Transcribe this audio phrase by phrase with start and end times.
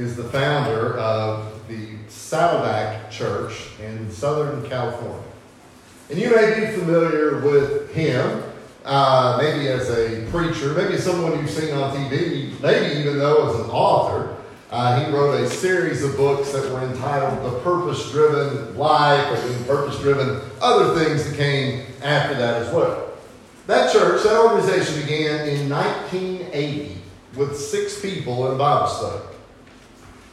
[0.00, 5.22] is the founder of the Saddleback Church in Southern California.
[6.08, 8.42] And you may be familiar with him,
[8.86, 13.60] uh, maybe as a preacher, maybe someone you've seen on TV, maybe even though as
[13.60, 14.36] an author.
[14.70, 19.66] Uh, he wrote a series of books that were entitled The Purpose Driven Life and
[19.66, 23.10] Purpose Driven Other Things that came after that as well.
[23.66, 26.96] That church, that organization began in 1980
[27.36, 29.24] with six people in Bible study.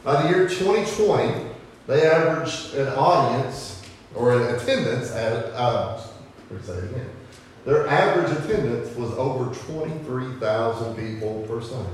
[0.08, 1.34] By the year 2020,
[1.86, 3.82] they averaged an audience
[4.14, 6.00] or an attendance at, uh,
[6.50, 7.10] let's say again.
[7.66, 11.90] Their average attendance was over 23,000 people per Sunday.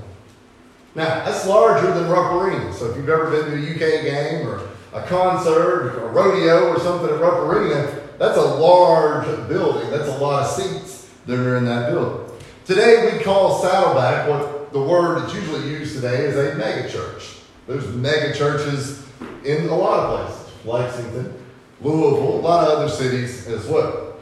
[0.95, 2.73] Now, that's larger than Rupp Arena.
[2.73, 4.60] So if you've ever been to a UK game or
[4.92, 9.90] a concert or a rodeo or something at Rupp Arena, that's a large building.
[9.90, 12.32] That's a lot of seats that are in that building.
[12.65, 17.40] Today, we call Saddleback what the word that's usually used today is a mega church.
[17.66, 19.07] There's mega churches
[19.45, 21.34] in a lot of places Lexington,
[21.80, 24.16] Louisville, a lot of other cities as well.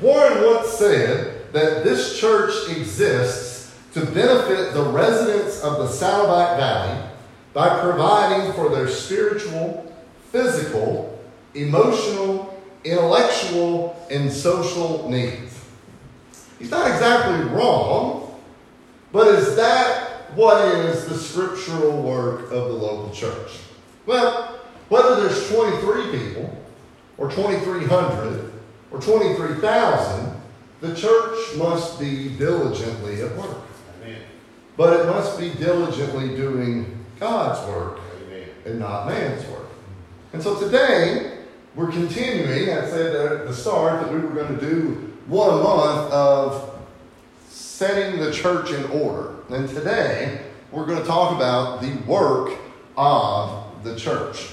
[0.00, 7.08] Warren once said that this church exists to benefit the residents of the Saddleback Valley
[7.52, 9.92] by providing for their spiritual,
[10.32, 11.18] physical,
[11.54, 15.64] emotional, intellectual, and social needs.
[16.58, 18.40] He's not exactly wrong,
[19.12, 20.03] but is that
[20.34, 23.58] what is the scriptural work of the local church?
[24.06, 26.58] Well, whether there's 23 people,
[27.18, 28.52] or 2,300,
[28.90, 30.40] or 23,000,
[30.80, 33.56] the church must be diligently at work.
[34.02, 34.20] Amen.
[34.76, 38.48] But it must be diligently doing God's work Amen.
[38.66, 39.68] and not man's work.
[40.32, 41.38] And so today,
[41.74, 42.70] we're continuing.
[42.70, 46.78] I said at the start that we were going to do one month of
[47.48, 49.33] setting the church in order.
[49.50, 50.40] And today,
[50.72, 52.58] we're going to talk about the work
[52.96, 54.48] of the church.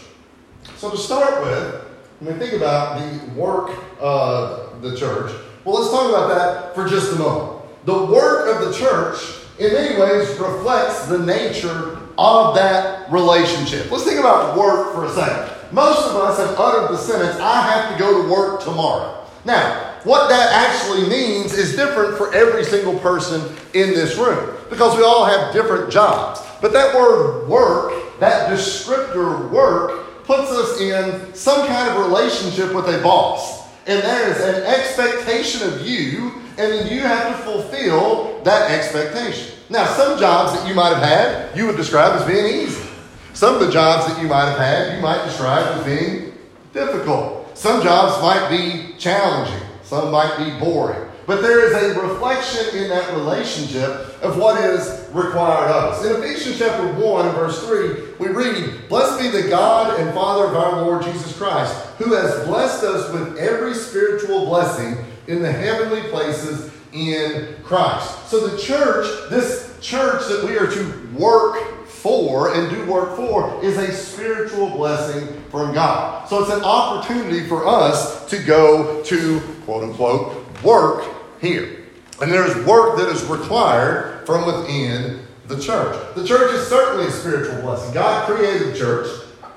[0.76, 1.82] So, to start with,
[2.20, 3.72] when we think about the work
[4.02, 5.32] of the church,
[5.64, 7.64] well, let's talk about that for just a moment.
[7.86, 9.18] The work of the church,
[9.60, 13.90] in many ways, reflects the nature of that relationship.
[13.90, 15.74] Let's think about work for a second.
[15.74, 19.26] Most of us have uttered the sentence, I have to go to work tomorrow.
[19.46, 23.42] Now, what that actually means is different for every single person
[23.74, 26.42] in this room because we all have different jobs.
[26.62, 32.88] But that word work, that descriptor work, puts us in some kind of relationship with
[32.88, 33.68] a boss.
[33.88, 39.56] And there is an expectation of you, and then you have to fulfill that expectation.
[39.70, 42.88] Now, some jobs that you might have had, you would describe as being easy.
[43.34, 46.34] Some of the jobs that you might have had, you might describe as being
[46.74, 47.58] difficult.
[47.58, 49.61] Some jobs might be challenging.
[49.92, 51.06] Some might be boring.
[51.28, 53.90] But there is a reflection in that relationship
[54.24, 56.06] of what is required of us.
[56.06, 60.56] In Ephesians chapter 1, verse 3, we read, Blessed be the God and Father of
[60.56, 64.96] our Lord Jesus Christ, who has blessed us with every spiritual blessing
[65.28, 68.30] in the heavenly places in Christ.
[68.30, 71.58] So the church, this church that we are to work
[72.02, 76.28] for and do work for is a spiritual blessing from God.
[76.28, 81.06] So it's an opportunity for us to go to quote unquote work
[81.40, 81.86] here.
[82.22, 86.16] And there's work that is required from within the church.
[86.16, 87.94] The church is certainly a spiritual blessing.
[87.94, 89.08] God created the church.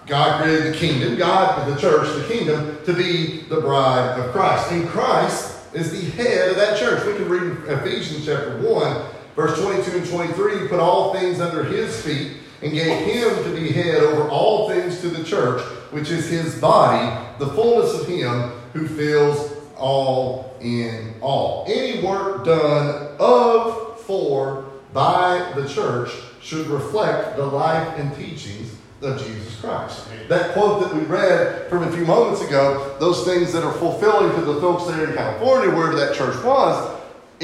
[0.07, 4.71] God created the kingdom, God, the church, the kingdom, to be the bride of Christ.
[4.71, 7.07] And Christ is the head of that church.
[7.07, 10.61] We can read Ephesians chapter 1, verse 22 and 23.
[10.61, 14.69] He put all things under his feet and gave him to be head over all
[14.69, 20.57] things to the church, which is his body, the fullness of him who fills all
[20.61, 21.65] in all.
[21.69, 29.19] Any work done of, for, by the church should reflect the life and teachings of
[29.19, 30.09] Jesus Christ.
[30.29, 34.35] That quote that we read from a few moments ago, those things that are fulfilling
[34.39, 36.94] to the folks there in California where that church was,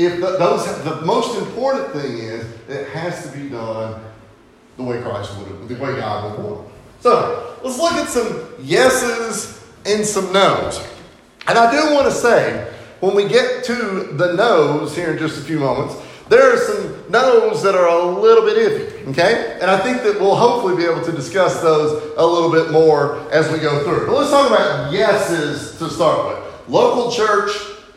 [0.07, 4.03] if the, those, the most important thing is it has to be done
[4.77, 6.69] the way Christ would, have, the way God would want.
[7.01, 10.87] So let's look at some yeses and some nos.
[11.47, 13.75] And I do want to say, when we get to
[14.13, 15.97] the no's here in just a few moments,
[16.29, 19.59] there are some no's that are a little bit iffy, okay?
[19.61, 23.19] And I think that we'll hopefully be able to discuss those a little bit more
[23.33, 24.07] as we go through.
[24.07, 26.69] But let's talk about yeses to start with.
[26.69, 27.51] Local church,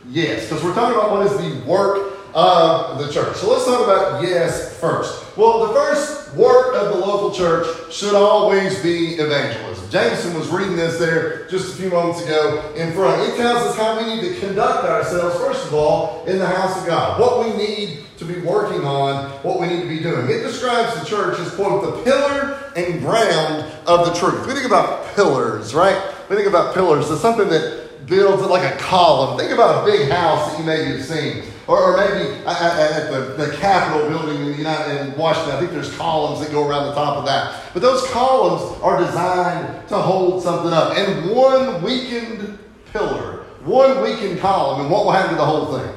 [0.10, 3.36] yes, because we're talking about what is the work of the church.
[3.38, 5.38] So let's talk about yes first.
[5.38, 9.90] Well, the first work of the local church should always be evangelism.
[9.90, 13.22] Jameson was reading this there just a few moments ago in front.
[13.22, 16.82] It tells us how we need to conduct ourselves, first of all, in the house
[16.82, 17.20] of God.
[17.20, 20.26] What we need to be working on, what we need to be doing.
[20.30, 24.48] It describes the church as, quote, the pillar and ground of the truth.
[24.48, 26.14] We think about pillars, right?
[26.30, 29.38] We think about pillars as something that builds like a column.
[29.38, 31.44] Think about a big house that you maybe have seen.
[31.68, 35.72] Or, or maybe at the, the Capitol building in, the United, in Washington, I think
[35.72, 37.64] there's columns that go around the top of that.
[37.74, 40.98] But those columns are designed to hold something up.
[40.98, 42.60] And one weakened
[42.92, 45.96] pillar, one weakened column, and what will happen to the whole thing?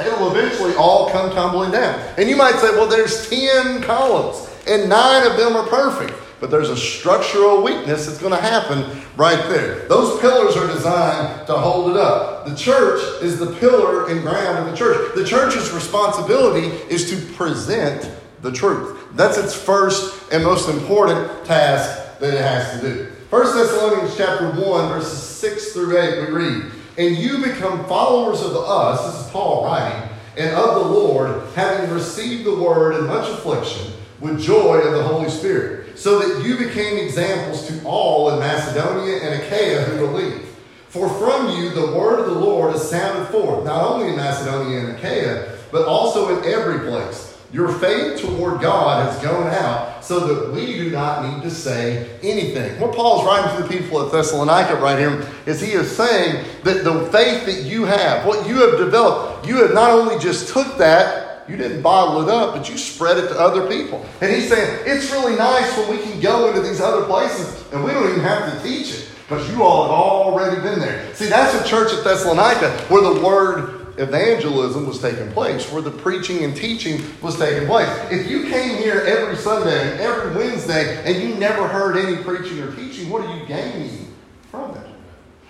[0.00, 2.00] It'll eventually all come tumbling down.
[2.16, 6.50] And you might say, well, there's 10 columns, and nine of them are perfect but
[6.50, 9.86] there's a structural weakness that's going to happen right there.
[9.86, 12.46] Those pillars are designed to hold it up.
[12.46, 15.14] The church is the pillar and ground of the church.
[15.14, 18.10] The church's responsibility is to present
[18.40, 19.06] the truth.
[19.12, 23.12] That's its first and most important task that it has to do.
[23.30, 28.56] 1 Thessalonians chapter 1, verses 6 through 8, we read, And you become followers of
[28.56, 33.30] us, this is Paul writing, and of the Lord, having received the word in much
[33.30, 38.40] affliction, with joy of the Holy Spirit so that you became examples to all in
[38.40, 40.48] Macedonia and Achaia who believe.
[40.88, 44.80] For from you the word of the Lord is sounded forth, not only in Macedonia
[44.80, 47.32] and Achaia, but also in every place.
[47.52, 52.18] Your faith toward God has gone out so that we do not need to say
[52.22, 52.80] anything.
[52.80, 56.82] What Paul's writing to the people at Thessalonica right here is he is saying that
[56.82, 60.78] the faith that you have, what you have developed, you have not only just took
[60.78, 64.04] that you didn't bottle it up, but you spread it to other people.
[64.20, 67.84] And he's saying, it's really nice when we can go into these other places and
[67.84, 71.14] we don't even have to teach it because you all have already been there.
[71.14, 75.90] See, that's the church at Thessalonica where the word evangelism was taking place, where the
[75.90, 77.88] preaching and teaching was taking place.
[78.10, 82.60] If you came here every Sunday, and every Wednesday, and you never heard any preaching
[82.60, 84.14] or teaching, what are you gaining
[84.50, 84.91] from it?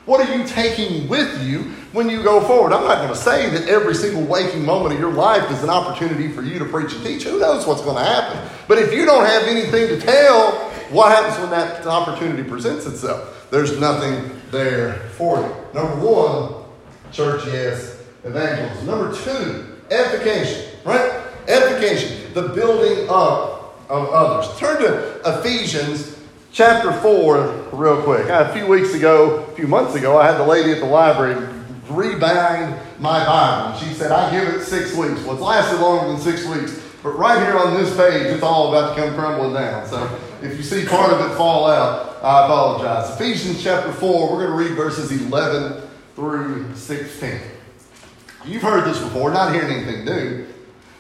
[0.05, 1.61] What are you taking with you
[1.93, 2.73] when you go forward?
[2.73, 5.71] I'm not going to say that every single waking moment of your life is an
[5.71, 7.23] opportunity for you to preach and teach.
[7.23, 8.51] Who knows what's going to happen?
[8.67, 10.53] But if you don't have anything to tell,
[10.91, 13.47] what happens when that opportunity presents itself?
[13.51, 15.55] There's nothing there for you.
[15.73, 16.65] Number one,
[17.13, 18.87] church, yes, evangelism.
[18.87, 21.23] Number two, edification, right?
[21.47, 24.59] Edification, the building up of others.
[24.59, 26.19] Turn to Ephesians
[26.51, 28.29] chapter 4 real quick.
[28.29, 31.49] A few weeks ago, a few months ago, I had the lady at the library
[31.87, 33.79] rebind my Bible.
[33.79, 35.23] She said, I give it six weeks.
[35.23, 36.81] Well, it's lasted longer than six weeks.
[37.03, 39.87] But right here on this page, it's all about to come crumbling down.
[39.87, 43.21] So if you see part of it fall out, I apologize.
[43.21, 45.83] Ephesians chapter 4, we're going to read verses 11
[46.15, 47.41] through 16.
[48.45, 50.47] You've heard this before, not hearing anything new.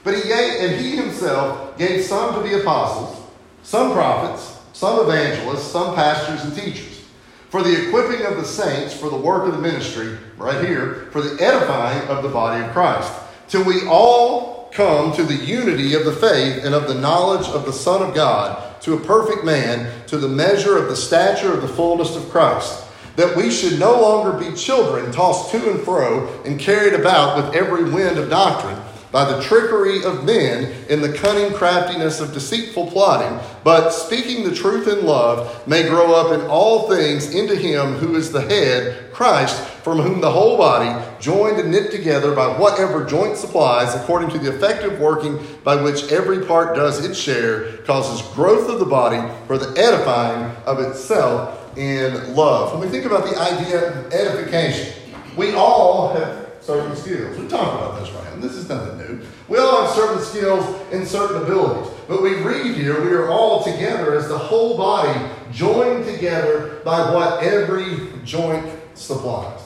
[0.04, 3.24] But he gave, and he himself gave some to the apostles,
[3.62, 7.04] some prophets, some evangelists, some pastors and teachers,
[7.50, 11.22] for the equipping of the saints for the work of the ministry, right here, for
[11.22, 13.12] the edifying of the body of Christ,
[13.46, 17.64] till we all come to the unity of the faith and of the knowledge of
[17.64, 21.62] the Son of God, to a perfect man, to the measure of the stature of
[21.62, 22.84] the fullness of Christ,
[23.14, 27.54] that we should no longer be children tossed to and fro and carried about with
[27.54, 28.82] every wind of doctrine
[29.12, 34.54] by the trickery of men in the cunning craftiness of deceitful plotting, but speaking the
[34.54, 39.12] truth in love, may grow up in all things into him who is the head,
[39.12, 44.30] Christ, from whom the whole body, joined and knit together by whatever joint supplies, according
[44.30, 48.86] to the effective working by which every part does its share, causes growth of the
[48.86, 52.72] body for the edifying of itself in love.
[52.72, 54.94] When we think about the idea of edification,
[55.36, 57.38] we all have certain skills.
[57.38, 58.31] We talk about this right now.
[58.42, 59.20] This is nothing new.
[59.46, 61.92] We all have certain skills and certain abilities.
[62.08, 67.14] But we read here, we are all together as the whole body, joined together by
[67.14, 69.60] what every joint supplies.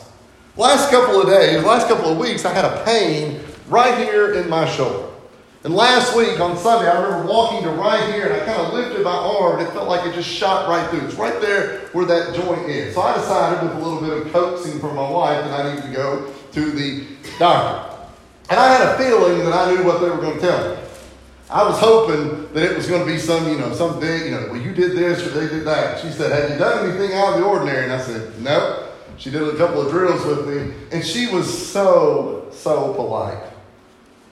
[0.59, 4.49] Last couple of days, last couple of weeks, I had a pain right here in
[4.49, 5.09] my shoulder.
[5.64, 8.75] And last week on Sunday, I remember walking to right here and I kind of
[8.75, 11.06] lifted my arm and it felt like it just shot right through.
[11.06, 12.95] It's right there where that joint is.
[12.95, 15.83] So I decided with a little bit of coaxing from my wife that I need
[15.83, 17.06] to go to the
[17.38, 17.95] doctor.
[18.48, 20.82] And I had a feeling that I knew what they were going to tell me.
[21.48, 24.30] I was hoping that it was going to be some, you know, some big, you
[24.32, 26.00] know, well, you did this or they did that.
[26.00, 27.84] She said, Have you done anything out of the ordinary?
[27.84, 28.82] And I said, No.
[29.16, 33.42] She did a couple of drills with me, and she was so, so polite.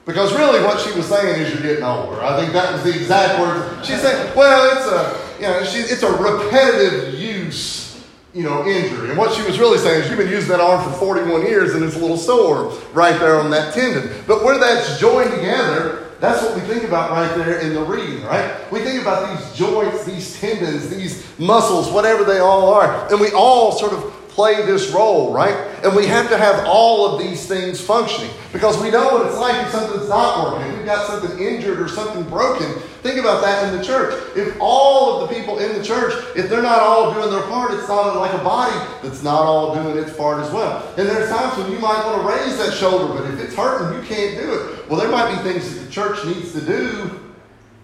[0.04, 2.23] Because really, what she was saying is, You're getting older.
[2.23, 3.85] I think that was the exact word.
[3.85, 7.94] She said, Well, it's a, you know, she, it's a repetitive use
[8.35, 9.11] you know, injury.
[9.11, 11.75] And what she was really saying is you've been using that arm for 41 years
[11.75, 14.11] and it's a little sore right there on that tendon.
[14.26, 18.25] But where that's joined together, that's what we think about right there in the reading,
[18.25, 18.71] right?
[18.73, 23.31] We think about these joints, these tendons, these muscles, whatever they all are, and we
[23.33, 25.55] all sort of play this role, right?
[25.85, 29.38] And we have to have all of these things functioning because we know what it's
[29.38, 30.69] like if something's not working.
[30.73, 32.67] If we've got something injured or something broken,
[33.03, 34.12] think about that in the church.
[34.37, 37.75] If all of the people in the church, if they're not all doing their part,
[37.75, 40.85] it's not like a body that's not all doing its part as well.
[40.99, 44.03] And there's times when you might want to raise that shoulder, but if it's hurting,
[44.03, 44.91] you can't do it.
[44.91, 47.24] Well, there might be things that the church needs to do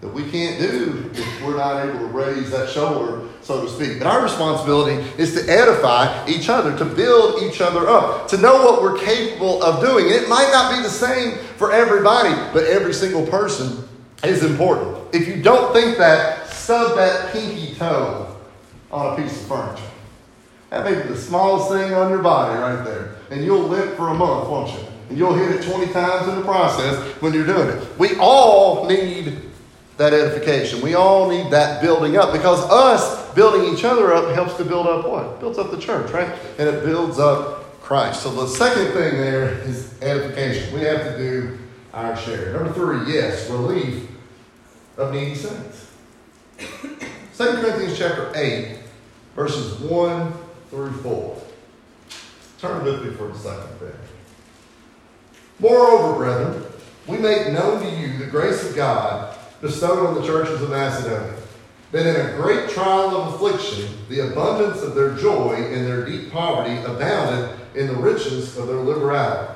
[0.01, 3.99] that we can't do if we're not able to raise that shoulder, so to speak.
[3.99, 8.65] But our responsibility is to edify each other, to build each other up, to know
[8.65, 10.05] what we're capable of doing.
[10.05, 13.87] And it might not be the same for everybody, but every single person
[14.23, 15.13] is important.
[15.13, 18.35] If you don't think that, stub that pinky toe
[18.91, 19.83] on a piece of furniture.
[20.71, 23.17] That may be the smallest thing on your body right there.
[23.29, 24.87] And you'll limp for a month, won't you?
[25.09, 27.99] And you'll hit it 20 times in the process when you're doing it.
[27.99, 29.50] We all need
[30.01, 30.81] that edification.
[30.81, 34.87] We all need that building up because us building each other up helps to build
[34.87, 35.39] up what?
[35.39, 36.27] Builds up the church, right?
[36.57, 38.23] And it builds up Christ.
[38.23, 40.73] So the second thing there is edification.
[40.73, 41.59] We have to do
[41.93, 42.51] our share.
[42.53, 44.09] Number three, yes, relief
[44.97, 45.91] of needy saints.
[46.57, 46.97] 2
[47.37, 48.79] Corinthians chapter 8,
[49.35, 50.33] verses 1
[50.71, 51.41] through 4.
[52.57, 53.93] Turn with me for a second there.
[55.59, 56.63] Moreover, brethren,
[57.05, 59.30] we make known to you the grace of God
[59.61, 61.35] bestowed on the churches of Macedonia.
[61.91, 66.31] That in a great trial of affliction, the abundance of their joy and their deep
[66.31, 69.53] poverty abounded in the riches of their liberality.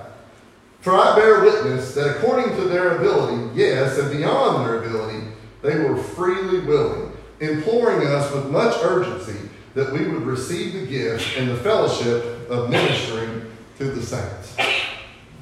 [0.81, 5.27] For I bear witness that according to their ability, yes, and beyond their ability,
[5.61, 11.37] they were freely willing, imploring us with much urgency that we would receive the gift
[11.37, 14.55] and the fellowship of ministering to the saints.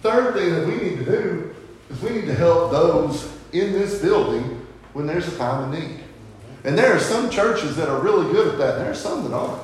[0.02, 1.56] Third thing that we need to do
[1.90, 4.53] is we need to help those in this building
[4.94, 6.00] when there's a time of need.
[6.64, 9.24] And there are some churches that are really good at that, and there are some
[9.24, 9.62] that aren't.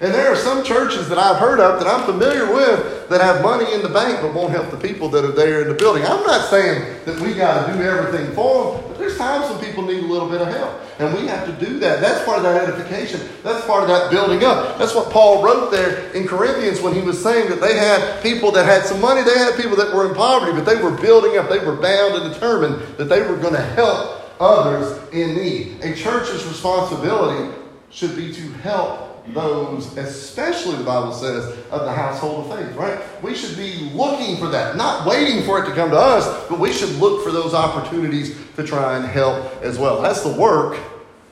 [0.00, 3.42] And there are some churches that I've heard of that I'm familiar with that have
[3.42, 6.04] money in the bank but won't help the people that are there in the building.
[6.04, 9.58] I'm not saying that we got to do everything for them, but there's times when
[9.64, 10.80] people need a little bit of help.
[11.00, 12.00] And we have to do that.
[12.00, 13.28] That's part of that edification.
[13.42, 14.78] That's part of that building up.
[14.78, 18.52] That's what Paul wrote there in Corinthians when he was saying that they had people
[18.52, 21.38] that had some money, they had people that were in poverty, but they were building
[21.38, 21.48] up.
[21.48, 25.82] They were bound and determined that they were going to help others in need.
[25.82, 27.54] A church's responsibility
[27.90, 32.98] should be to help those, especially the Bible says, of the household of faith, right?
[33.22, 36.58] We should be looking for that, not waiting for it to come to us, but
[36.58, 40.00] we should look for those opportunities to try and help as well.
[40.00, 40.78] That's the work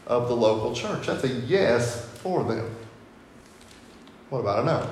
[0.06, 1.06] of the local church.
[1.06, 2.74] That's a yes for them.
[4.28, 4.90] What about a no?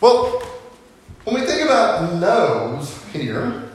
[0.00, 0.40] Well,
[1.24, 3.67] when we think about no's here,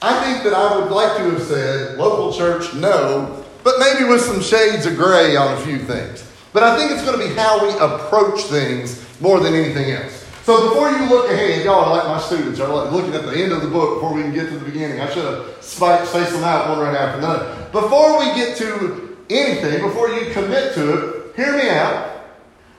[0.00, 4.20] I think that I would like to have said local church no, but maybe with
[4.20, 6.24] some shades of gray on a few things.
[6.52, 10.24] But I think it's going to be how we approach things more than anything else.
[10.44, 13.36] So before you look ahead, y'all are like my students are like looking at the
[13.36, 15.00] end of the book before we can get to the beginning.
[15.00, 17.68] I should have spaced them out one right after another.
[17.72, 22.22] Before we get to anything, before you commit to it, hear me out.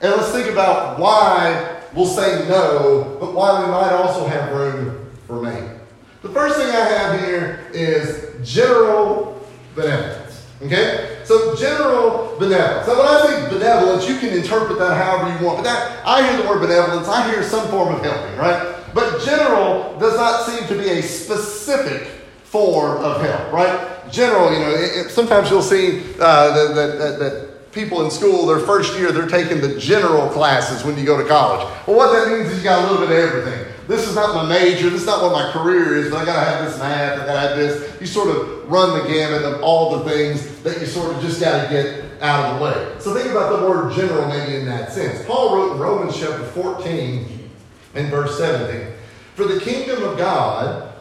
[0.02, 5.12] And let's think about why we'll say no, but why we might also have room
[5.28, 5.79] for maybe.
[6.22, 9.42] The first thing I have here is general
[9.74, 10.46] benevolence.
[10.62, 11.22] Okay?
[11.24, 12.86] So general benevolence.
[12.86, 15.60] So when I say benevolence, you can interpret that however you want.
[15.60, 18.76] But that I hear the word benevolence, I hear some form of helping, right?
[18.94, 22.08] But general does not seem to be a specific
[22.44, 24.12] form of help, right?
[24.12, 28.46] General, you know, it, it, sometimes you'll see uh, that, that, that people in school,
[28.46, 31.66] their first year, they're taking the general classes when you go to college.
[31.88, 33.74] Well, what that means is you got a little bit of everything.
[33.90, 36.48] This is not my major, this is not what my career is, but I gotta
[36.48, 38.00] have this math, I gotta have this.
[38.00, 41.42] You sort of run the gamut of all the things that you sort of just
[41.42, 42.96] gotta get out of the way.
[43.00, 45.26] So think about the word general maybe in that sense.
[45.26, 47.50] Paul wrote in Romans chapter 14
[47.96, 48.94] and verse 17
[49.34, 50.94] For the kingdom of God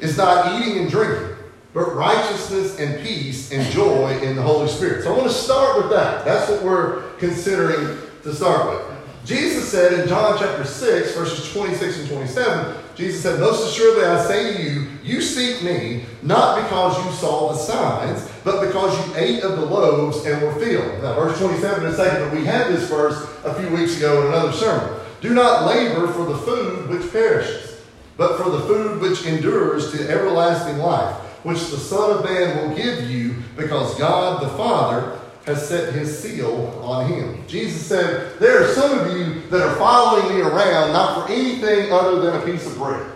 [0.00, 1.36] is not eating and drinking,
[1.72, 5.04] but righteousness and peace and joy in the Holy Spirit.
[5.04, 6.24] So I want to start with that.
[6.24, 8.93] That's what we're considering to start with.
[9.24, 14.22] Jesus said in John chapter 6, verses 26 and 27, Jesus said, Most assuredly I
[14.22, 19.14] say to you, you seek me, not because you saw the signs, but because you
[19.16, 21.02] ate of the loaves and were filled.
[21.02, 24.26] Now, verse 27 is second, but we had this verse a few weeks ago in
[24.28, 25.00] another sermon.
[25.22, 27.80] Do not labor for the food which perishes,
[28.18, 32.76] but for the food which endures to everlasting life, which the Son of Man will
[32.76, 37.44] give you, because God the Father has set his seal on him.
[37.46, 41.92] Jesus said, There are some of you that are following me around not for anything
[41.92, 43.10] other than a piece of bread.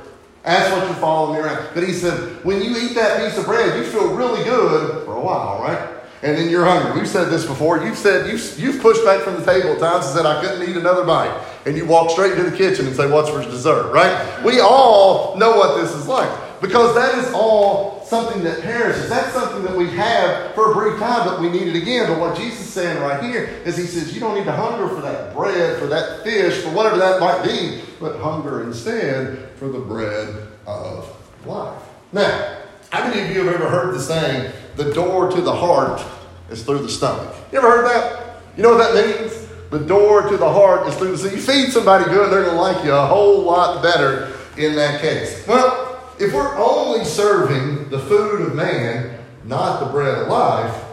[0.45, 1.69] That's what you're following me around.
[1.75, 5.15] But he said, when you eat that piece of bread, you feel really good for
[5.17, 5.99] a while, right?
[6.23, 7.01] and then you're hungry.
[7.01, 7.85] We've said this before.
[7.85, 10.69] You've said you've, you've pushed back from the table at times and said, I couldn't
[10.69, 11.45] eat another bite.
[11.65, 14.45] And you walk straight into the kitchen and say, What's for dessert, right?
[14.45, 19.09] We all know what this is like because that is all something that perishes.
[19.09, 22.09] That's something that we have for a brief time, but we need it again.
[22.09, 24.89] But what Jesus is saying right here is He says, You don't need to hunger
[24.89, 29.69] for that bread, for that fish, for whatever that might be, but hunger instead for
[29.69, 31.15] the bread of
[31.47, 31.83] life.
[32.13, 32.57] Now,
[32.91, 36.03] how many of you have ever heard the saying, the door to the heart
[36.51, 37.35] is through the stomach?
[37.53, 38.41] You ever heard that?
[38.57, 39.47] You know what that means?
[39.71, 41.37] The door to the heart is through the stomach.
[41.37, 45.03] You feed somebody good, they're going to like you a whole lot better in that
[45.03, 45.47] case.
[45.47, 45.88] Well,
[46.21, 50.85] if we're only serving the food of man, not the bread of life,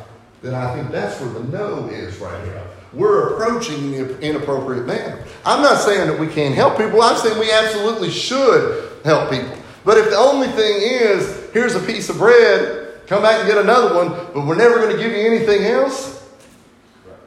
[0.41, 2.61] then I think that's where the no is right here.
[2.93, 5.23] We're approaching in the inappropriate manner.
[5.45, 7.01] I'm not saying that we can't help people.
[7.01, 9.57] I'm saying we absolutely should help people.
[9.83, 13.57] But if the only thing is, here's a piece of bread, come back and get
[13.57, 16.15] another one, but we're never going to give you anything else,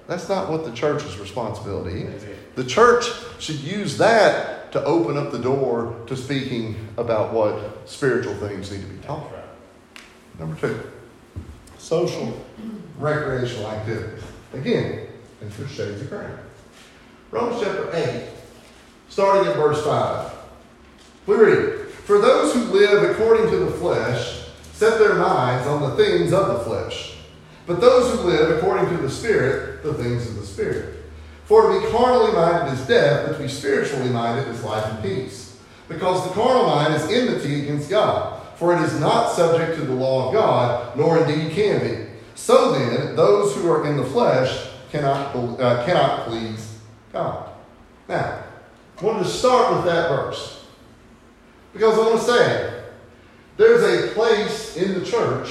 [0.06, 2.24] that's not what the church's responsibility is.
[2.54, 3.04] The church
[3.38, 8.82] should use that to open up the door to speaking about what spiritual things need
[8.82, 9.26] to be taught.
[9.28, 9.44] About.
[10.38, 10.90] Number two,
[11.78, 12.44] social
[12.98, 14.22] recreational activities.
[14.52, 15.08] Again,
[15.50, 16.28] for shades of gray.
[17.30, 18.28] Romans chapter 8,
[19.08, 20.32] starting at verse 5.
[21.26, 25.96] We read, For those who live according to the flesh set their minds on the
[25.96, 27.16] things of the flesh,
[27.66, 30.97] but those who live according to the Spirit, the things of the Spirit.
[31.48, 35.02] For to be carnally minded is death, but to be spiritually minded is life and
[35.02, 35.58] peace.
[35.88, 39.94] Because the carnal mind is enmity against God, for it is not subject to the
[39.94, 42.10] law of God, nor indeed can be.
[42.34, 46.76] So then, those who are in the flesh cannot, uh, cannot please
[47.14, 47.48] God.
[48.10, 48.44] Now,
[48.98, 50.66] I wanted to start with that verse.
[51.72, 52.82] Because I want to say,
[53.56, 55.48] there's a place in the church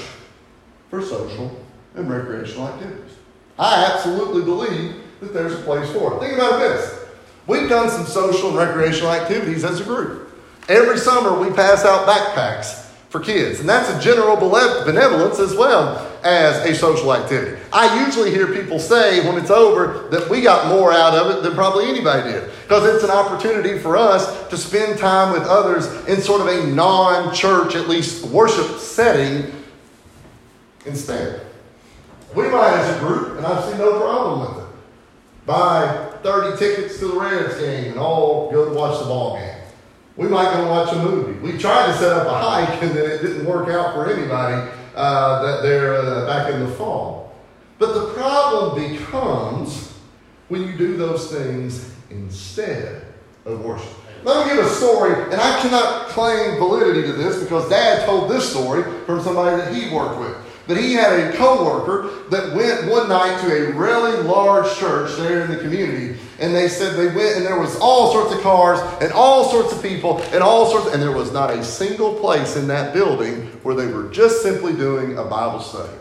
[0.92, 1.60] for social
[1.96, 3.16] and recreational activities.
[3.58, 6.20] I absolutely believe that there's a place for it.
[6.20, 7.06] Think about this.
[7.48, 10.34] We've done some social and recreational activities as a group.
[10.68, 16.06] Every summer we pass out backpacks for kids, and that's a general benevolence as well
[16.24, 17.58] as a social activity.
[17.72, 21.44] I usually hear people say when it's over that we got more out of it
[21.44, 25.88] than probably anybody did because it's an opportunity for us to spend time with others
[26.08, 29.54] in sort of a non church, at least worship setting
[30.86, 31.46] instead.
[32.36, 34.57] We might, as a group, and I've seen no problem with it
[35.48, 39.56] buy 30 tickets to the Reds game and all go to watch the ball game.
[40.18, 41.40] We might go watch a movie.
[41.40, 44.70] We tried to set up a hike and then it didn't work out for anybody
[44.94, 47.36] uh, that they're uh, back in the fall.
[47.80, 49.94] But the problem becomes
[50.50, 53.06] when you do those things instead
[53.46, 53.88] of worship.
[54.24, 58.30] Let me give a story, and I cannot claim validity to this because Dad told
[58.30, 60.36] this story from somebody that he worked with
[60.68, 65.44] that he had a coworker that went one night to a really large church there
[65.44, 66.20] in the community.
[66.40, 69.74] And they said they went and there was all sorts of cars and all sorts
[69.74, 73.48] of people and all sorts, and there was not a single place in that building
[73.64, 75.94] where they were just simply doing a Bible study.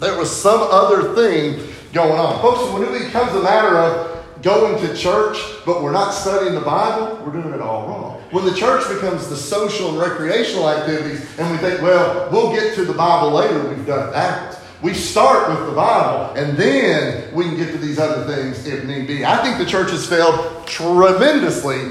[0.00, 2.40] There was some other thing going on.
[2.40, 6.60] Folks, when it becomes a matter of going to church, but we're not studying the
[6.60, 8.17] Bible, we're doing it all wrong.
[8.30, 12.74] When the church becomes the social and recreational activities, and we think, well, we'll get
[12.74, 14.58] to the Bible later, we've done that.
[14.82, 18.84] We start with the Bible, and then we can get to these other things if
[18.84, 19.24] need be.
[19.24, 21.90] I think the church has failed tremendously,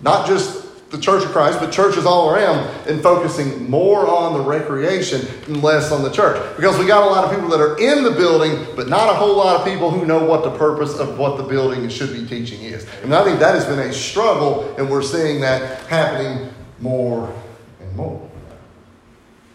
[0.00, 0.63] not just
[0.94, 5.62] the Church of Christ, but churches all around, and focusing more on the recreation and
[5.62, 6.40] less on the church.
[6.56, 9.14] Because we got a lot of people that are in the building, but not a
[9.14, 12.24] whole lot of people who know what the purpose of what the building should be
[12.26, 12.86] teaching is.
[13.02, 17.34] And I think that has been a struggle, and we're seeing that happening more
[17.80, 18.30] and more.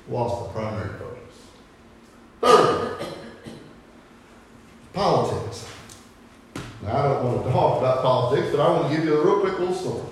[0.10, 1.36] Lost the primary focus.
[2.42, 3.02] Third,
[4.92, 5.68] politics.
[6.84, 9.24] Now, I don't want to talk about politics, but I want to give you a
[9.24, 10.04] real quick little story.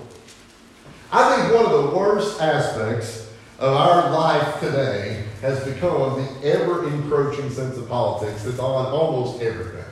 [1.10, 6.86] I think one of the worst aspects of our life today has become the ever
[6.86, 9.84] encroaching sense of politics that's on almost everything.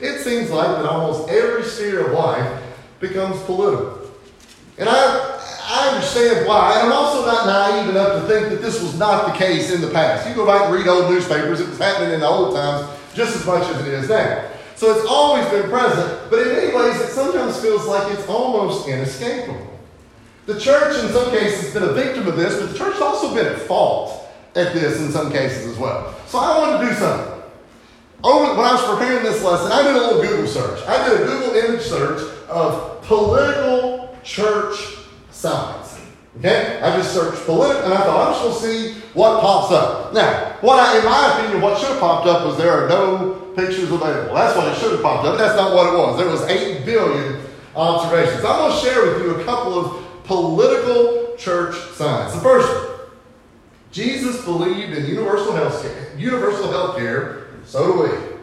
[0.00, 2.62] It seems like that almost every sphere of life
[3.00, 4.10] becomes political.
[4.78, 8.80] And I, I understand why, and I'm also not naive enough to think that this
[8.80, 10.26] was not the case in the past.
[10.26, 13.36] You go back and read old newspapers, it was happening in the old times just
[13.36, 14.48] as much as it is now.
[14.76, 18.88] So it's always been present, but in many ways it sometimes feels like it's almost
[18.88, 19.71] inescapable.
[20.46, 23.02] The church, in some cases, has been a victim of this, but the church has
[23.02, 26.14] also been at fault at this in some cases as well.
[26.26, 27.42] So I wanted to do something.
[28.22, 30.86] When I was preparing this lesson, I did a little Google search.
[30.86, 34.96] I did a Google image search of political church
[35.30, 36.00] signs.
[36.38, 36.80] Okay?
[36.82, 40.12] I just searched political, and I thought, I'm just going to see what pops up.
[40.12, 43.34] Now, what I, in my opinion, what should have popped up was there are no
[43.54, 44.34] pictures available.
[44.34, 45.38] That's what it should have popped up.
[45.38, 46.16] That's not what it was.
[46.18, 47.40] There was 8 billion
[47.76, 48.44] observations.
[48.44, 52.34] I'm going to share with you a couple of political church signs.
[52.34, 53.08] The first one,
[53.90, 58.36] Jesus believed in universal health care, universal health care, so do we.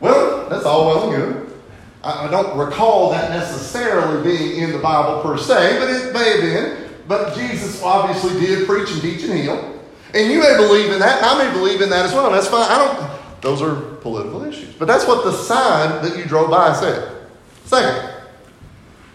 [0.00, 1.60] Well, that's all well and good.
[2.02, 6.30] I, I don't recall that necessarily being in the Bible per se, but it may
[6.30, 6.90] have been.
[7.08, 9.80] But Jesus obviously did preach and teach and heal.
[10.12, 12.30] And you may believe in that, and I may believe in that as well.
[12.30, 12.68] That's fine.
[12.70, 14.74] I don't those are political issues.
[14.74, 17.28] But that's what the sign that you drove by said.
[17.64, 18.12] Second,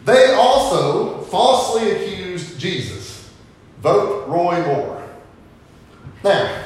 [0.05, 3.31] they also falsely accused Jesus.
[3.79, 5.09] Vote Roy Moore.
[6.23, 6.63] Now,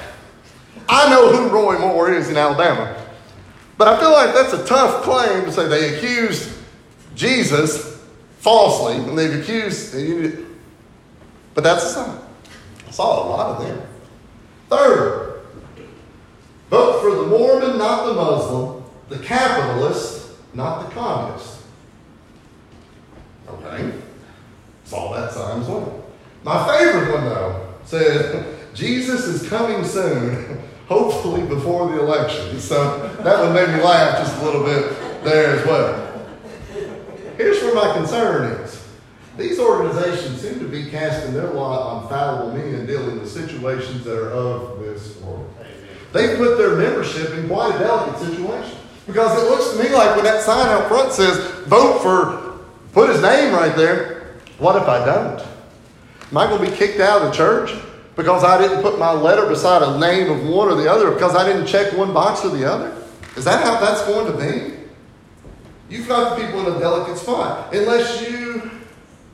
[0.89, 3.01] I know who Roy Moore is in Alabama,
[3.77, 6.51] but I feel like that's a tough claim to say they accused
[7.15, 8.03] Jesus
[8.39, 9.95] falsely, and they've accused,
[11.53, 12.19] but that's a sign.
[12.87, 13.81] I saw a lot of them.
[14.69, 15.41] Third,
[16.69, 21.61] vote for the Mormon, not the Muslim, the capitalist, not the communist.
[23.47, 23.91] Okay.
[26.43, 32.59] My favorite one, though, said, Jesus is coming soon, hopefully before the election.
[32.59, 36.27] So that one made me laugh just a little bit there as well.
[37.37, 38.85] Here's where my concern is.
[39.37, 44.17] These organizations seem to be casting their lot on fallible men dealing with situations that
[44.17, 45.53] are of this world.
[46.13, 48.77] They put their membership in quite a delicate situation.
[49.05, 52.59] Because it looks to me like when that sign out front says, vote for,
[52.93, 54.14] put his name right there,
[54.57, 55.39] what if I don't?
[56.31, 57.71] Am I going to be kicked out of the church
[58.15, 61.35] because I didn't put my letter beside a name of one or the other, because
[61.35, 62.95] I didn't check one box or the other?
[63.35, 64.75] Is that how that's going to be?
[65.89, 67.73] You've got the people in a delicate spot.
[67.73, 68.64] Unless you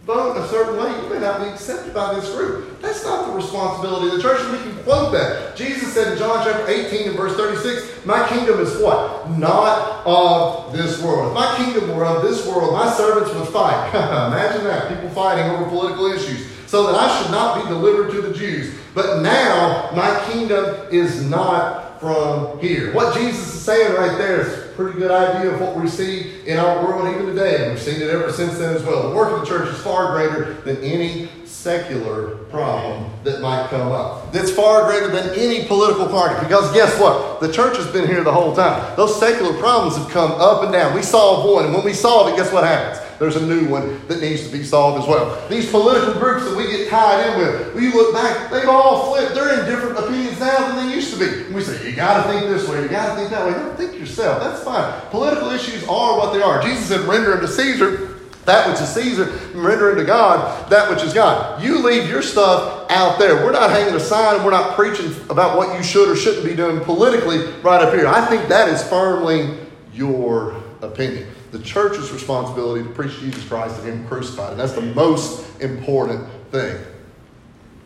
[0.05, 2.81] vote a certain way, you may not be accepted by this group.
[2.81, 5.55] That's not the responsibility of the church, we can quote that.
[5.55, 9.29] Jesus said in John chapter 18 and verse 36, My kingdom is what?
[9.31, 11.27] Not of this world.
[11.27, 13.89] If my kingdom were of this world, my servants would fight.
[13.93, 16.47] Imagine that, people fighting over political issues.
[16.65, 18.73] So that I should not be delivered to the Jews.
[18.95, 22.93] But now my kingdom is not from here.
[22.93, 26.57] What Jesus is saying right there is pretty good idea of what we see in
[26.57, 27.63] our world even today.
[27.63, 29.09] And we've seen it ever since then as well.
[29.09, 33.91] The work of the church is far greater than any secular problem that might come
[33.91, 34.31] up.
[34.31, 36.39] That's far greater than any political party.
[36.43, 37.39] Because guess what?
[37.39, 38.95] The church has been here the whole time.
[38.95, 40.95] Those secular problems have come up and down.
[40.95, 43.07] We solve one, and when we solve it, guess what happens?
[43.19, 45.47] There's a new one that needs to be solved as well.
[45.47, 49.35] These political groups that we get tied in with, we look back, they've all flipped.
[49.35, 51.40] They're in different opinions now than they used to be.
[51.53, 53.53] We say, you got to think this way, you got to think that way.
[53.53, 54.41] Don't think yourself.
[54.41, 55.01] That's fine.
[55.09, 56.61] Political issues are what they are.
[56.61, 58.11] Jesus said, render unto Caesar
[58.45, 61.61] that which is Caesar, and render unto God that which is God.
[61.61, 63.35] You leave your stuff out there.
[63.45, 66.55] We're not hanging a sign, we're not preaching about what you should or shouldn't be
[66.55, 68.07] doing politically right up here.
[68.07, 69.57] I think that is firmly
[69.93, 71.27] your opinion.
[71.51, 74.51] The church's responsibility to preach Jesus Christ and Him crucified.
[74.51, 76.83] And that's the most important thing.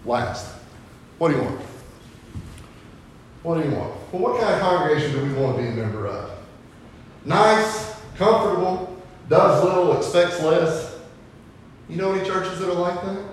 [0.06, 0.54] Last,
[1.18, 1.62] what do you want?
[3.46, 3.94] What do you want?
[4.12, 6.32] Well, what kind of congregation do we want to be a member of?
[7.26, 10.98] Nice, comfortable, does little, expects less.
[11.88, 13.24] You know any churches that are like that?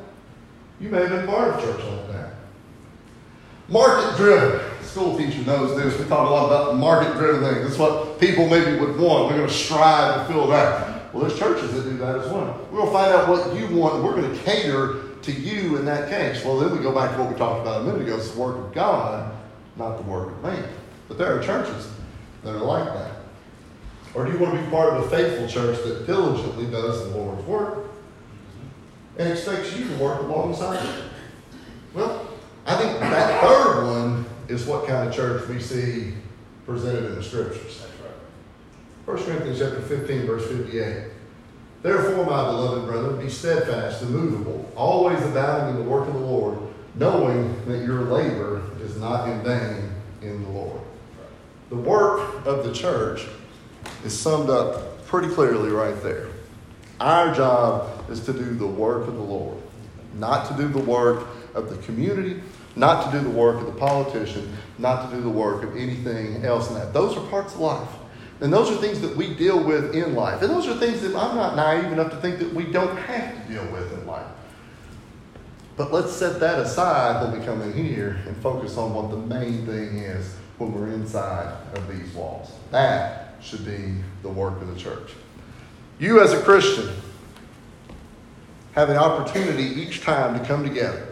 [0.81, 2.35] You may have been part of a church like that.
[3.68, 4.61] Market driven.
[4.83, 5.98] School teacher knows this.
[5.98, 7.66] We talk a lot about market driven things.
[7.66, 9.31] That's what people maybe would want.
[9.31, 11.14] We're going to strive to fill that.
[11.14, 12.68] Well, there's churches that do that as well.
[12.70, 15.87] We're going to find out what you want, we're going to cater to you in
[15.87, 16.44] that case.
[16.44, 18.18] Well, then we go back to what we talked about a minute ago.
[18.18, 19.38] It's the work of God,
[19.76, 20.68] not the work of man.
[21.08, 21.90] But there are churches
[22.42, 23.16] that are like that.
[24.14, 27.16] Or do you want to be part of a faithful church that diligently does the
[27.16, 27.87] Lord's work
[29.18, 31.04] and expects you to work alongside it?
[31.94, 32.28] Well,
[32.66, 36.14] I think that third one is what kind of church we see
[36.66, 37.80] presented in the scriptures.
[37.80, 39.16] That's right.
[39.16, 41.04] 1 Corinthians chapter 15, verse 58.
[41.82, 46.58] Therefore, my beloved brethren, be steadfast, immovable, always abounding in the work of the Lord,
[46.94, 50.81] knowing that your labor is not in vain in the Lord.
[51.71, 53.27] The work of the church
[54.05, 56.29] is summed up pretty clearly right there.
[57.01, 59.59] Our job is to do the work of the Lord,
[60.14, 62.40] not to do the work of the community,
[62.77, 66.45] not to do the work of the politician, not to do the work of anything
[66.45, 66.92] else in that.
[66.92, 67.88] Those are parts of life.
[68.40, 70.42] And those are things that we deal with in life.
[70.42, 73.47] And those are things that I'm not naive enough to think that we don't have
[73.47, 74.27] to deal with in life.
[75.76, 79.16] But let's set that aside when we come in here and focus on what the
[79.16, 82.52] main thing is when we're inside of these walls.
[82.70, 85.12] That should be the work of the church.
[85.98, 86.90] You, as a Christian,
[88.72, 91.06] have an opportunity each time to come together.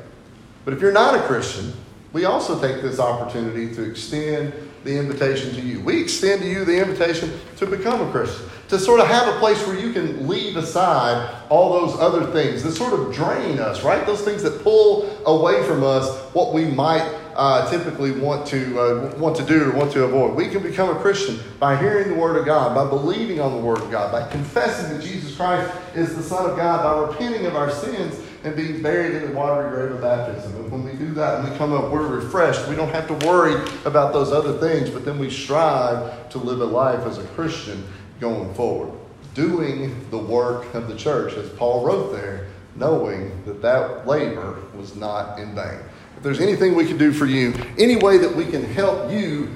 [0.65, 1.73] But if you're not a Christian,
[2.13, 4.53] we also take this opportunity to extend
[4.85, 5.81] the invitation to you.
[5.81, 9.39] We extend to you the invitation to become a Christian, to sort of have a
[9.39, 13.83] place where you can leave aside all those other things that sort of drain us,
[13.83, 14.05] right?
[14.07, 19.15] Those things that pull away from us what we might uh, typically want to uh,
[19.17, 20.35] want to do or want to avoid.
[20.35, 23.63] We can become a Christian by hearing the Word of God, by believing on the
[23.63, 27.47] Word of God, by confessing that Jesus Christ is the Son of God, by repenting
[27.47, 30.55] of our sins and being buried in the watery grave of baptism.
[30.57, 32.67] And when we do that and we come up, we're refreshed.
[32.69, 36.61] We don't have to worry about those other things, but then we strive to live
[36.61, 37.85] a life as a Christian
[38.19, 38.93] going forward,
[39.35, 44.97] doing the work of the church, as Paul wrote there, knowing that that labor was
[44.97, 45.79] not in vain.
[46.17, 49.51] If there's anything we can do for you, any way that we can help you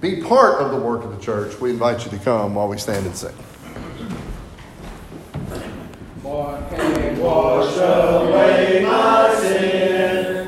[0.00, 2.78] be part of the work of the church, we invite you to come while we
[2.78, 3.34] stand and sing.
[6.70, 6.89] Can
[7.20, 9.59] wash away my sin.